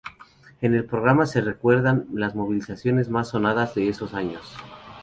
[0.61, 4.57] En el programa se recuerdan las movilizaciones más sonadas de esos años.